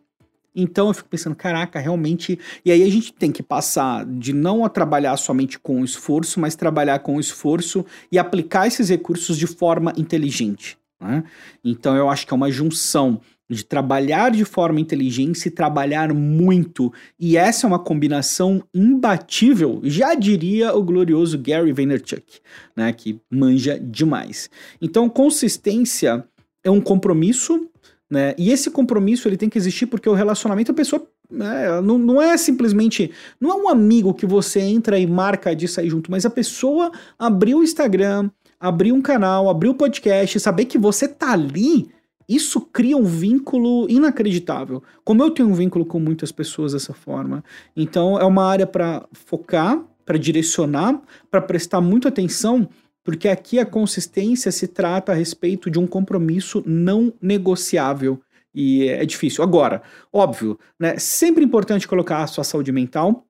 Então 0.56 0.88
eu 0.88 0.94
fico 0.94 1.10
pensando, 1.10 1.36
caraca, 1.36 1.78
realmente. 1.78 2.40
E 2.66 2.72
aí 2.72 2.82
a 2.82 2.90
gente 2.90 3.14
tem 3.14 3.32
que 3.32 3.44
passar 3.44 4.06
de 4.06 4.34
não 4.34 4.68
trabalhar 4.70 5.16
somente 5.18 5.60
com 5.60 5.82
o 5.82 5.86
esforço, 5.86 6.40
mas 6.40 6.56
trabalhar 6.56 7.00
com 7.00 7.18
o 7.18 7.20
esforço 7.20 7.86
e 8.12 8.18
aplicar 8.18 8.66
esses 8.66 8.90
recursos 8.90 9.38
de 9.38 9.46
forma 9.46 9.94
inteligente. 9.98 10.78
Né? 11.00 11.24
Então 11.64 11.96
eu 11.96 12.10
acho 12.10 12.26
que 12.26 12.34
é 12.34 12.36
uma 12.36 12.52
junção 12.52 13.22
de 13.50 13.64
trabalhar 13.64 14.32
de 14.32 14.44
forma 14.44 14.80
inteligente 14.80 15.46
e 15.46 15.52
trabalhar 15.52 16.14
muito. 16.14 16.92
E 17.18 17.38
essa 17.38 17.66
é 17.66 17.68
uma 17.68 17.80
combinação 17.80 18.62
imbatível, 18.74 19.80
já 19.84 20.14
diria 20.16 20.76
o 20.76 20.84
glorioso 20.84 21.38
Gary 21.38 21.72
Vaynerchuk, 21.72 22.40
né, 22.76 22.92
que 22.92 23.22
manja 23.32 23.80
demais. 23.80 24.50
Então, 24.82 25.08
consistência 25.08 26.28
é 26.62 26.70
um 26.70 26.82
compromisso 26.82 27.70
né? 28.10 28.34
E 28.38 28.52
esse 28.52 28.72
compromisso 28.72 29.28
ele 29.28 29.38
tem 29.38 29.50
que 29.50 29.58
existir 29.58 29.86
porque 29.86 30.08
o 30.08 30.14
relacionamento 30.14 30.72
a 30.72 30.76
pessoa 30.76 31.06
né, 31.30 31.82
não, 31.82 31.98
não 31.98 32.22
é 32.22 32.38
simplesmente 32.38 33.12
não 33.40 33.52
é 33.52 33.56
um 33.56 33.68
amigo 33.68 34.14
que 34.14 34.26
você 34.26 34.62
entra 34.62 34.98
e 34.98 35.06
marca 35.06 35.54
de 35.56 35.68
sair 35.68 35.90
junto, 35.90 36.10
mas 36.10 36.26
a 36.26 36.30
pessoa 36.30 36.90
abriu 37.20 37.60
o 37.60 37.64
Instagram, 37.64 38.30
abriu 38.60 38.96
um 38.96 39.02
canal, 39.02 39.50
abriu 39.50 39.72
o 39.72 39.76
podcast, 39.76 40.40
saber 40.40 40.66
que 40.66 40.78
você 40.78 41.08
tá 41.08 41.32
ali, 41.32 41.90
isso 42.28 42.62
cria 42.62 42.98
um 42.98 43.04
vínculo 43.04 43.90
inacreditável. 43.90 44.84
Como 45.04 45.24
eu 45.24 45.32
tenho 45.32 45.50
um 45.50 45.54
vínculo 45.54 45.86
com 45.86 46.00
muitas 46.00 46.32
pessoas 46.32 46.74
dessa 46.74 46.94
forma, 46.94 47.44
então 47.76 48.20
é 48.20 48.26
uma 48.26 48.46
área 48.46 48.68
para 48.68 49.06
focar, 49.14 49.82
para 50.06 50.18
direcionar, 50.18 51.02
para 51.30 51.42
prestar 51.42 51.82
muita 51.82 52.10
atenção 52.10 52.68
porque 53.08 53.30
aqui 53.30 53.58
a 53.58 53.66
consistência 53.66 54.52
se 54.52 54.68
trata 54.68 55.14
a 55.14 55.16
respeito 55.16 55.72
de 55.72 55.80
um 55.80 55.88
compromisso 55.88 56.62
não 56.66 57.14
negociável 57.22 58.20
e 58.54 58.90
é 58.90 59.06
difícil. 59.06 59.42
Agora, 59.42 59.82
óbvio, 60.12 60.60
né, 60.78 60.98
sempre 61.00 61.42
importante 61.42 61.88
colocar 61.88 62.22
a 62.22 62.28
sua 62.28 62.44
saúde 62.44 62.70
mental 62.70 63.26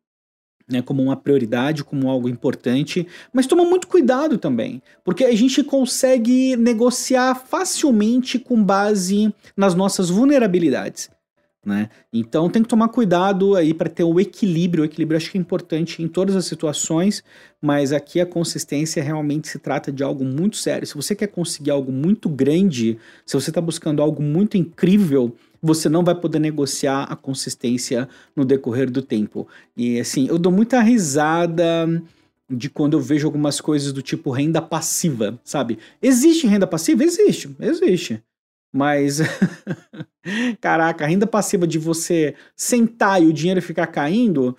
né, 0.68 0.82
como 0.82 1.02
uma 1.02 1.16
prioridade, 1.16 1.84
como 1.84 2.10
algo 2.10 2.28
importante, 2.28 3.08
mas 3.32 3.48
toma 3.48 3.64
muito 3.64 3.88
cuidado 3.88 4.38
também, 4.38 4.82
porque 5.04 5.24
a 5.24 5.36
gente 5.36 5.64
consegue 5.64 6.56
negociar 6.58 7.36
facilmente 7.36 8.38
com 8.38 8.62
base 8.62 9.34
nas 9.56 9.74
nossas 9.74 10.10
vulnerabilidades. 10.10 11.10
Né? 11.68 11.90
Então 12.14 12.50
tem 12.50 12.64
que 12.64 12.70
tomar 12.70 12.88
cuidado 12.88 13.54
aí 13.54 13.74
para 13.74 13.90
ter 13.90 14.06
o 14.06 14.22
equilíbrio. 14.22 14.84
O 14.84 14.86
equilíbrio 14.86 15.18
acho 15.18 15.30
que 15.30 15.38
é 15.38 15.42
importante 15.42 16.02
em 16.02 16.08
todas 16.08 16.34
as 16.34 16.46
situações, 16.46 17.22
mas 17.62 17.92
aqui 17.92 18.22
a 18.22 18.26
consistência 18.26 19.04
realmente 19.04 19.50
se 19.50 19.60
trata 19.60 19.92
de 19.92 20.02
algo 20.02 20.24
muito 20.24 20.56
sério. 20.56 20.88
Se 20.88 20.96
você 20.96 21.14
quer 21.14 21.28
conseguir 21.28 21.72
algo 21.72 21.92
muito 21.92 22.30
grande, 22.30 22.98
se 23.26 23.34
você 23.36 23.50
está 23.50 23.60
buscando 23.60 24.02
algo 24.02 24.24
muito 24.24 24.56
incrível, 24.56 25.36
você 25.62 25.90
não 25.90 26.06
vai 26.06 26.16
poder 26.16 26.40
negociar 26.40 27.04
a 27.04 27.18
consistência 27.18 28.08
no 28.34 28.46
decorrer 28.46 28.90
do 28.90 29.02
tempo. 29.02 29.46
E 29.76 30.00
assim, 30.00 30.26
eu 30.30 30.38
dou 30.40 30.54
muita 30.54 30.80
risada 30.80 32.02
de 32.50 32.70
quando 32.70 32.94
eu 32.94 33.02
vejo 33.02 33.28
algumas 33.28 33.60
coisas 33.60 33.92
do 33.92 34.02
tipo 34.02 34.32
renda 34.32 34.62
passiva, 34.62 35.38
sabe? 35.44 35.80
Existe 36.02 36.48
renda 36.48 36.66
passiva? 36.66 37.04
Existe, 37.04 37.54
existe. 37.60 38.24
Mas, 38.72 39.20
caraca, 40.62 41.06
renda 41.06 41.28
passiva 41.28 41.68
de 41.68 41.78
você 41.78 42.36
sentar 42.56 43.22
e 43.22 43.26
o 43.26 43.34
dinheiro 43.34 43.62
ficar 43.62 43.88
caindo, 43.88 44.56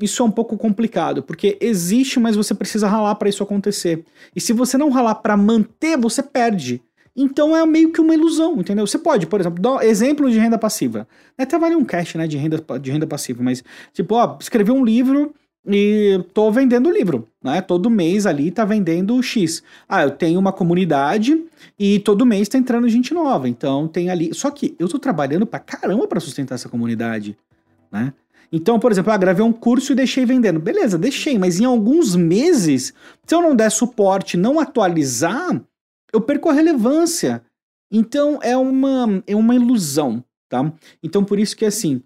isso 0.00 0.22
é 0.22 0.26
um 0.26 0.30
pouco 0.30 0.56
complicado, 0.56 1.22
porque 1.22 1.58
existe, 1.60 2.20
mas 2.20 2.36
você 2.36 2.54
precisa 2.54 2.88
ralar 2.88 3.14
para 3.16 3.28
isso 3.28 3.42
acontecer. 3.42 4.04
E 4.34 4.40
se 4.40 4.52
você 4.52 4.78
não 4.78 4.90
ralar 4.90 5.16
para 5.16 5.36
manter, 5.36 5.96
você 5.96 6.22
perde. 6.22 6.82
Então 7.16 7.56
é 7.56 7.64
meio 7.64 7.92
que 7.92 8.00
uma 8.00 8.12
ilusão, 8.12 8.56
entendeu? 8.58 8.86
Você 8.86 8.98
pode, 8.98 9.26
por 9.26 9.40
exemplo, 9.40 9.62
dar 9.62 9.84
exemplo 9.84 10.28
de 10.28 10.38
renda 10.38 10.58
passiva. 10.58 11.06
Até 11.38 11.56
vale 11.58 11.76
um 11.76 11.84
cash, 11.84 12.16
né, 12.16 12.26
de 12.26 12.36
renda, 12.36 12.62
de 12.80 12.90
renda 12.90 13.06
passiva, 13.06 13.42
mas 13.42 13.62
tipo, 13.92 14.16
ó, 14.16 14.36
escrever 14.40 14.72
um 14.72 14.84
livro 14.84 15.32
e 15.66 16.22
tô 16.34 16.50
vendendo 16.50 16.88
o 16.88 16.92
livro, 16.92 17.28
né? 17.42 17.62
Todo 17.62 17.88
mês 17.88 18.26
ali 18.26 18.50
tá 18.50 18.64
vendendo 18.64 19.22
X. 19.22 19.62
Ah, 19.88 20.02
eu 20.02 20.10
tenho 20.10 20.38
uma 20.38 20.52
comunidade 20.52 21.42
e 21.78 21.98
todo 22.00 22.26
mês 22.26 22.48
tá 22.48 22.58
entrando 22.58 22.88
gente 22.88 23.14
nova, 23.14 23.48
então 23.48 23.88
tem 23.88 24.10
ali. 24.10 24.34
Só 24.34 24.50
que 24.50 24.74
eu 24.78 24.88
tô 24.88 24.98
trabalhando 24.98 25.46
pra 25.46 25.58
caramba 25.58 26.06
para 26.06 26.20
sustentar 26.20 26.56
essa 26.56 26.68
comunidade, 26.68 27.36
né? 27.90 28.12
Então, 28.52 28.78
por 28.78 28.92
exemplo, 28.92 29.10
eu 29.10 29.14
ah, 29.14 29.18
gravei 29.18 29.44
um 29.44 29.52
curso 29.52 29.92
e 29.92 29.96
deixei 29.96 30.24
vendendo. 30.24 30.60
Beleza, 30.60 30.98
deixei, 30.98 31.38
mas 31.38 31.58
em 31.58 31.64
alguns 31.64 32.14
meses, 32.14 32.92
se 33.26 33.34
eu 33.34 33.40
não 33.40 33.56
der 33.56 33.70
suporte, 33.70 34.36
não 34.36 34.60
atualizar, 34.60 35.60
eu 36.12 36.20
perco 36.20 36.50
a 36.50 36.52
relevância. 36.52 37.42
Então 37.90 38.38
é 38.42 38.56
uma, 38.56 39.22
é 39.26 39.34
uma 39.34 39.54
ilusão, 39.54 40.22
tá? 40.48 40.72
Então 41.02 41.24
por 41.24 41.38
isso 41.38 41.56
que 41.56 41.64
assim, 41.64 42.02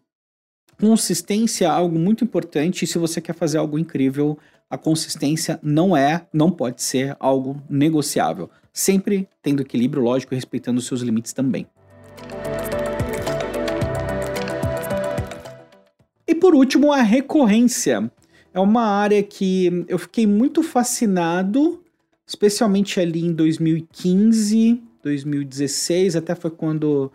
consistência 0.80 1.64
é 1.64 1.68
algo 1.68 1.98
muito 1.98 2.22
importante 2.22 2.84
e 2.84 2.88
se 2.88 2.98
você 2.98 3.20
quer 3.20 3.34
fazer 3.34 3.58
algo 3.58 3.78
incrível, 3.78 4.38
a 4.70 4.78
consistência 4.78 5.58
não 5.62 5.96
é, 5.96 6.26
não 6.32 6.50
pode 6.50 6.82
ser 6.82 7.16
algo 7.18 7.60
negociável. 7.68 8.48
Sempre 8.72 9.28
tendo 9.42 9.60
equilíbrio, 9.60 10.02
lógico, 10.02 10.34
e 10.34 10.36
respeitando 10.36 10.78
os 10.78 10.86
seus 10.86 11.00
limites 11.00 11.32
também. 11.32 11.66
E 16.26 16.34
por 16.34 16.54
último, 16.54 16.92
a 16.92 17.02
recorrência. 17.02 18.10
É 18.54 18.60
uma 18.60 18.82
área 18.82 19.22
que 19.22 19.84
eu 19.88 19.98
fiquei 19.98 20.26
muito 20.26 20.62
fascinado, 20.62 21.82
especialmente 22.26 22.98
ali 22.98 23.24
em 23.24 23.32
2015, 23.32 24.82
2016, 25.02 26.16
até 26.16 26.34
foi 26.34 26.50
quando 26.50 27.12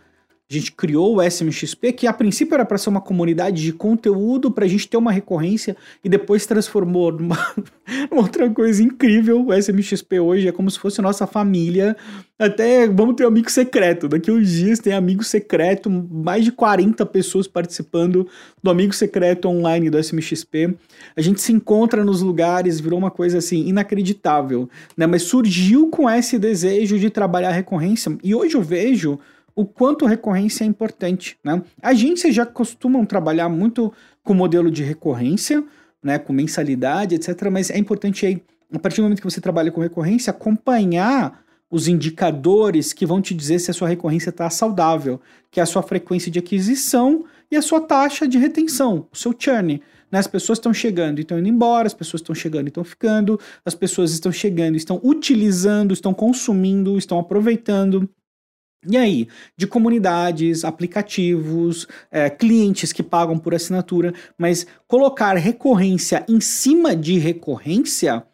a 0.58 0.60
gente 0.60 0.72
criou 0.72 1.16
o 1.16 1.22
SMXP, 1.22 1.94
que 1.94 2.08
a 2.08 2.14
princípio 2.14 2.54
era 2.54 2.66
para 2.66 2.78
ser 2.78 2.90
uma 2.90 3.02
comunidade 3.02 3.62
de 3.62 3.74
conteúdo, 3.74 4.52
para 4.52 4.66
a 4.66 4.68
gente 4.68 4.88
ter 4.88 4.98
uma 4.98 5.12
recorrência, 5.12 5.76
e 6.04 6.10
depois 6.10 6.46
transformou 6.46 7.12
numa, 7.12 7.38
numa, 8.10 8.22
outra 8.22 8.50
coisa 8.50 8.82
incrível. 8.84 9.46
O 9.46 9.54
SMXP 9.54 10.20
hoje 10.20 10.48
é 10.48 10.52
como 10.52 10.70
se 10.70 10.80
fosse 10.80 11.02
nossa 11.02 11.26
família. 11.26 11.96
Até 12.38 12.88
vamos 12.88 13.16
ter 13.16 13.26
um 13.26 13.28
amigo 13.28 13.50
secreto. 13.50 14.08
Daqui 14.08 14.32
uns 14.32 14.50
dias 14.50 14.80
tem 14.80 14.94
amigo 14.94 15.24
secreto, 15.24 15.90
mais 15.90 16.44
de 16.44 16.52
40 16.52 17.06
pessoas 17.06 17.48
participando 17.48 18.28
do 18.62 18.70
amigo 18.70 18.94
secreto 18.94 19.48
online 19.48 19.90
do 19.90 19.98
SMXP. 19.98 20.76
A 21.16 21.22
gente 21.22 21.42
se 21.42 21.52
encontra 21.52 22.04
nos 22.04 22.22
lugares, 22.22 22.80
virou 22.80 23.00
uma 23.00 23.12
coisa 23.12 23.38
assim 23.38 23.68
inacreditável, 23.68 24.70
né? 24.96 25.08
Mas 25.08 25.24
surgiu 25.24 25.90
com 25.90 26.10
esse 26.10 26.38
desejo 26.38 27.00
de 27.00 27.10
trabalhar 27.10 27.50
a 27.50 27.54
recorrência, 27.54 28.18
e 28.24 28.36
hoje 28.36 28.56
eu 28.56 28.62
vejo 28.62 29.20
o 29.56 29.66
quanto 29.66 30.06
recorrência 30.06 30.64
é 30.64 30.68
importante, 30.68 31.38
né? 31.44 31.62
Agências 31.82 32.34
já 32.34 32.46
costumam 32.46 33.06
trabalhar 33.06 33.50
muito 33.50 33.94
com 34.24 34.34
modelo 34.34 34.72
de 34.72 34.84
recorrência, 34.84 35.64
né, 36.02 36.18
com 36.20 36.34
mensalidade, 36.34 37.16
etc, 37.16 37.50
mas 37.52 37.70
é 37.70 37.78
importante 37.78 38.26
aí, 38.26 38.42
a 38.74 38.80
partir 38.80 38.98
do 38.98 39.04
momento 39.04 39.22
que 39.22 39.30
você 39.30 39.40
trabalha 39.40 39.72
com 39.72 39.80
recorrência, 39.80 40.32
acompanhar 40.32 41.44
os 41.72 41.88
indicadores 41.88 42.94
que 42.94 43.06
vão 43.06 43.22
te 43.22 43.34
dizer 43.34 43.58
se 43.58 43.72
a 43.72 43.74
sua 43.74 43.88
recorrência 43.88 44.30
está 44.30 44.50
saudável, 44.50 45.20
que 45.50 45.60
é 45.60 45.64
a 45.64 45.66
sua 45.66 45.82
frequência 45.82 46.32
de 46.32 46.38
aquisição 46.38 47.26
e 47.50 47.56
a 47.56 47.62
sua 47.62 47.82
taxa 47.82 48.28
de 48.28 48.38
retenção, 48.38 49.08
o 49.12 49.18
seu 49.18 49.34
churn. 49.38 49.82
Né? 50.12 50.20
As 50.20 50.28
pessoas 50.28 50.60
estão 50.60 50.72
chegando 50.72 51.18
e 51.18 51.22
estão 51.22 51.40
indo 51.40 51.50
embora, 51.50 51.88
as 51.88 51.94
pessoas 51.94 52.22
estão 52.22 52.36
chegando 52.36 52.68
e 52.68 52.70
estão 52.70 52.84
ficando, 52.84 53.40
as 53.66 53.74
pessoas 53.74 54.12
estão 54.12 54.32
chegando 54.32 54.76
estão 54.76 55.02
utilizando, 55.04 55.94
estão 55.94 56.14
consumindo, 56.14 56.96
estão 56.96 57.18
aproveitando. 57.18 58.08
E 58.88 58.98
aí, 58.98 59.28
de 59.56 59.66
comunidades, 59.66 60.66
aplicativos, 60.66 61.88
é, 62.12 62.30
clientes 62.30 62.92
que 62.92 63.02
pagam 63.02 63.38
por 63.38 63.56
assinatura, 63.56 64.14
mas 64.38 64.68
colocar 64.88 65.36
recorrência 65.38 66.26
em 66.28 66.42
cima 66.42 66.96
de 66.96 67.18
recorrência 67.18 68.26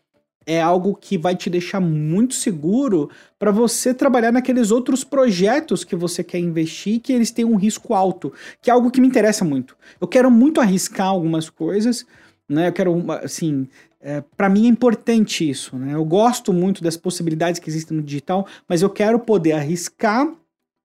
é 0.50 0.60
algo 0.60 0.96
que 0.96 1.16
vai 1.16 1.36
te 1.36 1.48
deixar 1.48 1.80
muito 1.80 2.34
seguro 2.34 3.08
para 3.38 3.52
você 3.52 3.94
trabalhar 3.94 4.32
naqueles 4.32 4.72
outros 4.72 5.04
projetos 5.04 5.84
que 5.84 5.96
você 5.96 6.24
quer 6.24 6.40
investir 6.40 7.00
que 7.00 7.14
eles 7.14 7.30
têm 7.30 7.46
um 7.46 7.56
risco 7.56 7.94
alto, 7.94 8.34
que 8.60 8.72
é 8.72 8.74
algo 8.74 8.90
que 8.90 9.00
me 9.00 9.08
interessa 9.08 9.46
muito. 9.46 9.78
Eu 10.02 10.08
quero 10.08 10.32
muito 10.32 10.60
arriscar 10.60 11.08
algumas 11.08 11.52
coisas, 11.52 12.04
né? 12.50 12.70
Eu 12.70 12.74
quero, 12.74 13.06
assim, 13.24 13.68
é, 14.02 14.24
para 14.36 14.50
mim 14.50 14.66
é 14.66 14.70
importante 14.70 15.48
isso, 15.48 15.78
né? 15.78 15.94
Eu 15.94 16.04
gosto 16.04 16.52
muito 16.52 16.84
das 16.84 16.98
possibilidades 16.98 17.60
que 17.60 17.70
existem 17.70 17.96
no 17.96 18.02
digital, 18.02 18.48
mas 18.68 18.82
eu 18.82 18.90
quero 18.90 19.20
poder 19.20 19.52
arriscar 19.52 20.28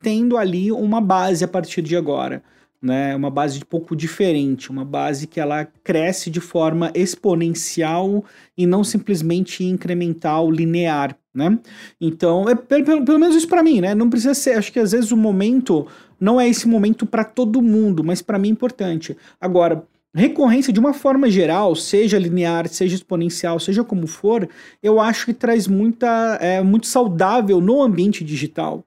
tendo 0.04 0.36
ali 0.36 0.70
uma 0.70 1.00
base 1.00 1.42
a 1.42 1.48
partir 1.48 1.80
de 1.80 1.96
agora. 1.96 2.42
Né, 2.82 3.16
uma 3.16 3.30
base 3.30 3.56
um 3.56 3.62
pouco 3.62 3.96
diferente, 3.96 4.70
uma 4.70 4.84
base 4.84 5.26
que 5.26 5.40
ela 5.40 5.66
cresce 5.82 6.28
de 6.28 6.38
forma 6.38 6.92
exponencial 6.94 8.22
e 8.58 8.66
não 8.66 8.84
simplesmente 8.84 9.64
incremental, 9.64 10.50
linear, 10.50 11.16
né? 11.34 11.58
Então, 11.98 12.46
é 12.46 12.54
pelo, 12.54 13.02
pelo 13.02 13.18
menos 13.18 13.36
isso 13.36 13.48
para 13.48 13.62
mim, 13.62 13.80
né? 13.80 13.94
Não 13.94 14.10
precisa 14.10 14.34
ser, 14.34 14.58
acho 14.58 14.70
que 14.70 14.78
às 14.78 14.92
vezes 14.92 15.10
o 15.12 15.16
momento 15.16 15.86
não 16.20 16.38
é 16.38 16.46
esse 16.46 16.68
momento 16.68 17.06
para 17.06 17.24
todo 17.24 17.62
mundo, 17.62 18.04
mas 18.04 18.20
para 18.20 18.38
mim 18.38 18.48
é 18.48 18.52
importante. 18.52 19.16
Agora, 19.40 19.82
recorrência 20.14 20.70
de 20.70 20.78
uma 20.78 20.92
forma 20.92 21.30
geral, 21.30 21.74
seja 21.74 22.18
linear, 22.18 22.68
seja 22.68 22.94
exponencial, 22.94 23.58
seja 23.58 23.82
como 23.82 24.06
for, 24.06 24.46
eu 24.82 25.00
acho 25.00 25.24
que 25.24 25.32
traz 25.32 25.66
muita, 25.66 26.38
é 26.38 26.62
muito 26.62 26.86
saudável 26.86 27.62
no 27.62 27.82
ambiente 27.82 28.22
digital. 28.22 28.84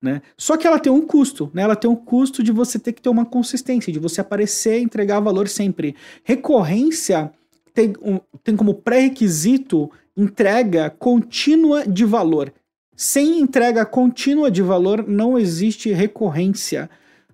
Né? 0.00 0.22
Só 0.36 0.56
que 0.56 0.66
ela 0.66 0.78
tem 0.78 0.92
um 0.92 1.04
custo, 1.04 1.50
né? 1.52 1.62
Ela 1.62 1.74
tem 1.74 1.90
um 1.90 1.96
custo 1.96 2.40
de 2.42 2.52
você 2.52 2.78
ter 2.78 2.92
que 2.92 3.02
ter 3.02 3.08
uma 3.08 3.26
consistência, 3.26 3.92
de 3.92 3.98
você 3.98 4.20
aparecer 4.20 4.78
e 4.78 4.82
entregar 4.84 5.18
valor 5.18 5.48
sempre. 5.48 5.96
Recorrência 6.22 7.32
tem, 7.74 7.94
um, 8.00 8.20
tem 8.44 8.54
como 8.54 8.74
pré-requisito 8.74 9.90
entrega 10.16 10.90
contínua 10.90 11.86
de 11.86 12.04
valor. 12.04 12.52
Sem 12.96 13.40
entrega 13.40 13.86
contínua 13.86 14.50
de 14.50 14.62
valor, 14.62 15.06
não 15.06 15.38
existe 15.38 15.92
recorrência. 15.92 16.90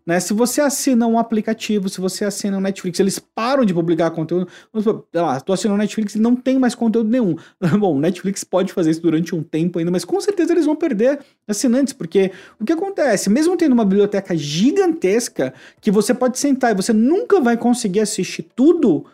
Né? 0.06 0.20
Se 0.20 0.34
você 0.34 0.60
assina 0.60 1.06
um 1.06 1.18
aplicativo, 1.18 1.88
se 1.88 2.00
você 2.00 2.24
assina 2.24 2.58
o 2.58 2.60
Netflix, 2.60 3.00
eles 3.00 3.18
param 3.18 3.64
de 3.64 3.72
publicar 3.72 4.10
conteúdo. 4.10 4.48
Sei 5.10 5.20
lá, 5.20 5.42
assinou 5.48 5.76
o 5.76 5.78
Netflix 5.78 6.14
e 6.14 6.18
não 6.18 6.36
tem 6.36 6.58
mais 6.58 6.74
conteúdo 6.74 7.08
nenhum. 7.08 7.36
Bom, 7.78 7.96
o 7.96 8.00
Netflix 8.00 8.44
pode 8.44 8.72
fazer 8.72 8.90
isso 8.90 9.00
durante 9.00 9.34
um 9.34 9.42
tempo 9.42 9.78
ainda, 9.78 9.90
mas 9.90 10.04
com 10.04 10.20
certeza 10.20 10.52
eles 10.52 10.66
vão 10.66 10.76
perder 10.76 11.20
assinantes, 11.48 11.92
porque 11.92 12.32
o 12.60 12.64
que 12.64 12.72
acontece? 12.72 13.30
Mesmo 13.30 13.56
tendo 13.56 13.72
uma 13.72 13.84
biblioteca 13.84 14.36
gigantesca 14.36 15.54
que 15.80 15.90
você 15.90 16.12
pode 16.12 16.38
sentar 16.38 16.72
e 16.72 16.74
você 16.74 16.92
nunca 16.92 17.40
vai 17.40 17.56
conseguir 17.56 18.00
assistir 18.00 18.42
tudo, 18.54 19.06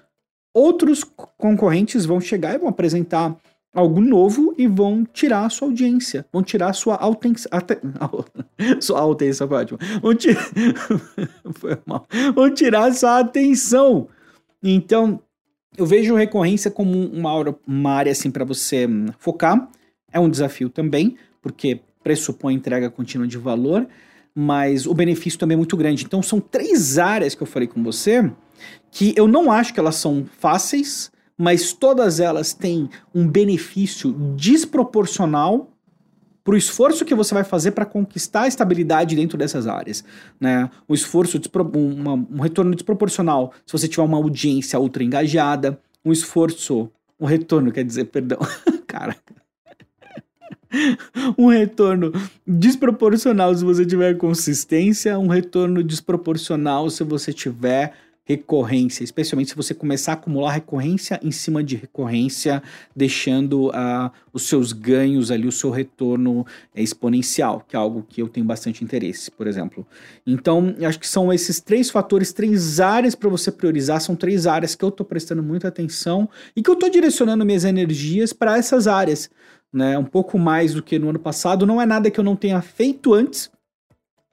outros 0.52 1.04
concorrentes 1.38 2.04
vão 2.04 2.20
chegar 2.20 2.54
e 2.54 2.58
vão 2.58 2.68
apresentar 2.68 3.36
algo 3.72 4.00
novo 4.00 4.54
e 4.58 4.66
vão 4.66 5.04
tirar 5.04 5.46
a 5.46 5.50
sua 5.50 5.68
audiência, 5.68 6.26
vão 6.32 6.42
tirar 6.42 6.70
a 6.70 6.72
sua 6.72 6.96
audiência, 6.96 7.48
sua 8.80 9.00
audiência 9.00 9.46
foi 9.46 9.56
ótimo, 9.58 9.78
vão, 10.02 10.14
tirar... 10.14 10.50
vão 12.34 12.54
tirar 12.54 12.88
a 12.88 12.92
sua 12.92 13.20
atenção. 13.20 14.08
Então, 14.62 15.22
eu 15.76 15.86
vejo 15.86 16.14
recorrência 16.16 16.70
como 16.70 17.06
uma, 17.06 17.56
uma 17.66 17.92
área 17.92 18.12
assim 18.12 18.30
para 18.30 18.44
você 18.44 18.88
focar, 19.18 19.70
é 20.12 20.18
um 20.18 20.28
desafio 20.28 20.68
também, 20.68 21.16
porque 21.40 21.80
pressupõe 22.02 22.54
entrega 22.54 22.90
contínua 22.90 23.26
de 23.26 23.38
valor, 23.38 23.86
mas 24.34 24.86
o 24.86 24.94
benefício 24.94 25.38
também 25.38 25.54
é 25.54 25.56
muito 25.56 25.76
grande. 25.76 26.04
Então, 26.04 26.22
são 26.22 26.40
três 26.40 26.98
áreas 26.98 27.34
que 27.34 27.42
eu 27.42 27.46
falei 27.46 27.68
com 27.68 27.82
você 27.82 28.30
que 28.90 29.14
eu 29.16 29.26
não 29.26 29.50
acho 29.50 29.72
que 29.72 29.80
elas 29.80 29.94
são 29.96 30.26
fáceis, 30.38 31.10
mas 31.40 31.72
todas 31.72 32.20
elas 32.20 32.52
têm 32.52 32.90
um 33.14 33.26
benefício 33.26 34.12
desproporcional 34.36 35.70
para 36.44 36.52
o 36.52 36.56
esforço 36.56 37.02
que 37.02 37.14
você 37.14 37.32
vai 37.32 37.44
fazer 37.44 37.70
para 37.70 37.86
conquistar 37.86 38.42
a 38.42 38.46
estabilidade 38.46 39.16
dentro 39.16 39.38
dessas 39.38 39.66
áreas, 39.66 40.04
né? 40.38 40.70
Um 40.86 40.92
esforço, 40.92 41.40
um 41.74 42.40
retorno 42.42 42.74
desproporcional 42.74 43.54
se 43.64 43.72
você 43.72 43.88
tiver 43.88 44.02
uma 44.02 44.18
audiência 44.18 44.78
ultra 44.78 45.02
engajada, 45.02 45.80
um 46.04 46.12
esforço, 46.12 46.90
um 47.18 47.24
retorno, 47.24 47.72
quer 47.72 47.84
dizer, 47.84 48.04
perdão, 48.04 48.38
cara, 48.86 49.16
um 51.38 51.46
retorno 51.46 52.12
desproporcional 52.46 53.54
se 53.54 53.64
você 53.64 53.86
tiver 53.86 54.14
consistência, 54.18 55.18
um 55.18 55.28
retorno 55.28 55.82
desproporcional 55.82 56.90
se 56.90 57.02
você 57.02 57.32
tiver 57.32 57.94
recorrência, 58.30 59.02
especialmente 59.02 59.50
se 59.50 59.56
você 59.56 59.74
começar 59.74 60.12
a 60.12 60.14
acumular 60.14 60.52
recorrência 60.52 61.18
em 61.20 61.32
cima 61.32 61.64
de 61.64 61.74
recorrência, 61.74 62.62
deixando 62.94 63.70
uh, 63.70 64.08
os 64.32 64.44
seus 64.44 64.72
ganhos 64.72 65.32
ali, 65.32 65.48
o 65.48 65.52
seu 65.52 65.68
retorno 65.68 66.46
exponencial, 66.72 67.64
que 67.68 67.74
é 67.74 67.78
algo 67.78 68.06
que 68.08 68.22
eu 68.22 68.28
tenho 68.28 68.46
bastante 68.46 68.84
interesse, 68.84 69.32
por 69.32 69.48
exemplo. 69.48 69.84
Então, 70.24 70.76
acho 70.86 71.00
que 71.00 71.08
são 71.08 71.32
esses 71.32 71.58
três 71.60 71.90
fatores, 71.90 72.32
três 72.32 72.78
áreas 72.78 73.16
para 73.16 73.28
você 73.28 73.50
priorizar, 73.50 74.00
são 74.00 74.14
três 74.14 74.46
áreas 74.46 74.76
que 74.76 74.84
eu 74.84 74.90
estou 74.90 75.04
prestando 75.04 75.42
muita 75.42 75.66
atenção 75.66 76.28
e 76.54 76.62
que 76.62 76.70
eu 76.70 76.74
estou 76.74 76.88
direcionando 76.88 77.44
minhas 77.44 77.64
energias 77.64 78.32
para 78.32 78.56
essas 78.56 78.86
áreas, 78.86 79.28
né? 79.72 79.98
Um 79.98 80.04
pouco 80.04 80.38
mais 80.38 80.72
do 80.72 80.84
que 80.84 81.00
no 81.00 81.10
ano 81.10 81.18
passado. 81.18 81.66
Não 81.66 81.82
é 81.82 81.86
nada 81.86 82.12
que 82.12 82.20
eu 82.20 82.24
não 82.24 82.36
tenha 82.36 82.62
feito 82.62 83.12
antes. 83.12 83.50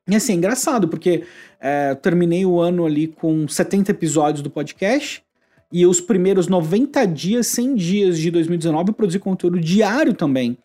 E 0.07 0.15
assim, 0.15 0.33
é 0.33 0.35
engraçado, 0.35 0.87
porque 0.87 1.23
é, 1.59 1.93
terminei 1.95 2.45
o 2.45 2.59
ano 2.59 2.85
ali 2.85 3.07
com 3.07 3.47
70 3.47 3.91
episódios 3.91 4.41
do 4.41 4.49
podcast. 4.49 5.23
E 5.71 5.85
os 5.85 5.99
primeiros 5.99 6.47
90 6.47 7.05
dias, 7.05 7.47
100 7.47 7.75
dias 7.75 8.17
de 8.17 8.31
2019 8.31 8.89
eu 8.89 8.93
produzi 8.93 9.19
conteúdo 9.19 9.59
diário 9.59 10.13
também. 10.13 10.57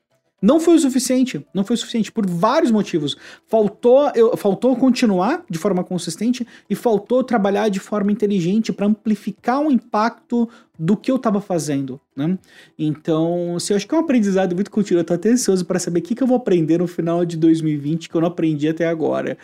Não 0.42 0.58
foi 0.58 0.74
o 0.74 0.78
suficiente, 0.78 1.46
não 1.54 1.62
foi 1.64 1.74
o 1.74 1.78
suficiente 1.78 2.10
por 2.10 2.26
vários 2.26 2.72
motivos. 2.72 3.16
Faltou, 3.46 4.10
eu, 4.12 4.36
faltou 4.36 4.74
continuar 4.74 5.44
de 5.48 5.56
forma 5.56 5.84
consistente 5.84 6.44
e 6.68 6.74
faltou 6.74 7.22
trabalhar 7.22 7.68
de 7.68 7.78
forma 7.78 8.10
inteligente 8.10 8.72
para 8.72 8.86
amplificar 8.86 9.60
o 9.60 9.70
impacto 9.70 10.48
do 10.78 10.96
que 10.96 11.10
eu 11.10 11.16
estava 11.16 11.40
fazendo, 11.40 12.00
né? 12.16 12.38
Então, 12.78 13.56
assim, 13.56 13.72
eu 13.72 13.76
acho 13.76 13.86
que 13.86 13.94
é 13.94 13.98
um 13.98 14.00
aprendizado 14.00 14.54
muito 14.54 14.70
contínuo. 14.70 15.00
Eu 15.00 15.04
tô 15.04 15.12
até 15.12 15.28
ansioso 15.28 15.64
para 15.66 15.78
saber 15.78 16.00
o 16.00 16.02
que, 16.02 16.14
que 16.14 16.22
eu 16.22 16.26
vou 16.26 16.36
aprender 16.36 16.78
no 16.78 16.86
final 16.86 17.24
de 17.24 17.36
2020 17.36 18.08
que 18.08 18.14
eu 18.14 18.20
não 18.20 18.28
aprendi 18.28 18.68
até 18.68 18.88
agora. 18.88 19.36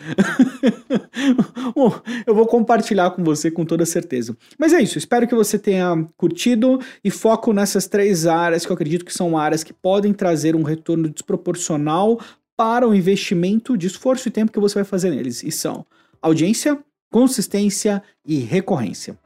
Bom, 1.75 1.93
eu 2.25 2.33
vou 2.33 2.47
compartilhar 2.47 3.11
com 3.11 3.23
você 3.23 3.51
com 3.51 3.63
toda 3.63 3.85
certeza. 3.85 4.35
Mas 4.57 4.73
é 4.73 4.81
isso, 4.81 4.97
espero 4.97 5.27
que 5.27 5.35
você 5.35 5.59
tenha 5.59 6.07
curtido 6.17 6.79
e 7.03 7.11
foco 7.11 7.53
nessas 7.53 7.85
três 7.85 8.25
áreas 8.25 8.65
que 8.65 8.71
eu 8.71 8.75
acredito 8.75 9.05
que 9.05 9.13
são 9.13 9.37
áreas 9.37 9.63
que 9.63 9.71
podem 9.71 10.13
trazer 10.13 10.55
um 10.55 10.63
retorno 10.63 11.09
desproporcional 11.09 12.19
para 12.57 12.87
o 12.87 12.93
investimento 12.93 13.77
de 13.77 13.87
esforço 13.87 14.27
e 14.27 14.31
tempo 14.31 14.51
que 14.51 14.59
você 14.59 14.75
vai 14.75 14.83
fazer 14.83 15.11
neles. 15.11 15.43
E 15.43 15.51
são 15.51 15.85
audiência, 16.21 16.77
consistência 17.11 18.03
e 18.25 18.39
recorrência. 18.39 19.17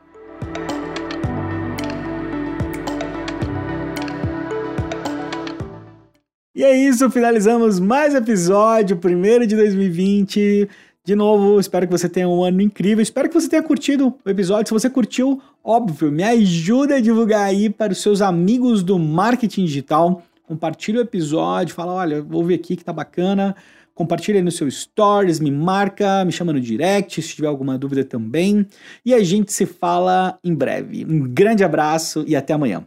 E 6.56 6.64
é 6.64 6.72
isso, 6.78 7.10
finalizamos 7.10 7.80
mais 7.80 8.14
episódio, 8.14 8.96
primeiro 8.98 9.48
de 9.48 9.56
2020. 9.56 10.70
De 11.04 11.16
novo, 11.16 11.60
espero 11.60 11.88
que 11.88 11.92
você 11.92 12.08
tenha 12.08 12.30
um 12.30 12.44
ano 12.44 12.62
incrível. 12.62 13.02
Espero 13.02 13.28
que 13.28 13.34
você 13.34 13.50
tenha 13.50 13.64
curtido 13.64 14.14
o 14.24 14.30
episódio. 14.30 14.68
Se 14.68 14.74
você 14.74 14.88
curtiu, 14.88 15.42
óbvio, 15.64 16.12
me 16.12 16.24
ajuda 16.24 16.98
a 16.98 17.02
divulgar 17.02 17.46
aí 17.46 17.72
para 17.72 17.92
os 17.92 18.04
seus 18.04 18.22
amigos 18.22 18.84
do 18.84 19.00
marketing 19.00 19.66
digital. 19.66 20.22
Compartilhe 20.44 21.00
o 21.00 21.02
episódio, 21.02 21.74
fala, 21.74 21.92
olha, 21.92 22.24
ouve 22.32 22.54
aqui 22.54 22.76
que 22.76 22.86
tá 22.86 22.94
bacana. 22.94 23.56
Compartilha 23.96 24.38
aí 24.38 24.44
no 24.44 24.52
seu 24.52 24.70
stories, 24.70 25.40
me 25.40 25.50
marca, 25.50 26.24
me 26.24 26.32
chama 26.32 26.54
no 26.54 26.62
direct 26.62 27.20
se 27.20 27.36
tiver 27.36 27.48
alguma 27.48 27.80
dúvida 27.80 28.06
também. 28.06 28.68
E 29.04 29.12
a 29.12 29.24
gente 29.24 29.52
se 29.52 29.66
fala 29.66 30.38
em 30.44 30.54
breve. 30.54 31.04
Um 31.04 31.22
grande 31.22 31.64
abraço 31.64 32.24
e 32.28 32.36
até 32.36 32.54
amanhã. 32.54 32.86